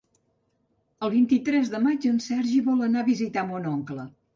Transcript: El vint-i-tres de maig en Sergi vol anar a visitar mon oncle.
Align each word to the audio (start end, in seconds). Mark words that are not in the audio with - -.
El 1.07 1.11
vint-i-tres 1.17 1.71
de 1.75 1.83
maig 1.85 2.11
en 2.15 2.19
Sergi 2.31 2.67
vol 2.73 2.87
anar 2.91 3.05
a 3.07 3.13
visitar 3.15 3.51
mon 3.53 3.75
oncle. 3.79 4.13